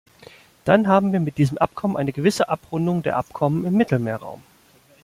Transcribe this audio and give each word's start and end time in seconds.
Dann 0.65 0.87
haben 0.87 1.13
wir 1.13 1.19
mit 1.19 1.37
diesem 1.37 1.59
Abkommen 1.59 1.95
eine 1.95 2.11
gewisse 2.11 2.49
Abrundung 2.49 3.03
der 3.03 3.17
Abkommen 3.17 3.65
im 3.65 3.75
Mittelmeerraum. 3.75 4.41